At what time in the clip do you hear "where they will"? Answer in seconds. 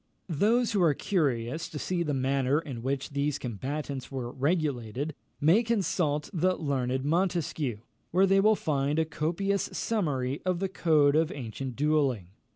8.09-8.55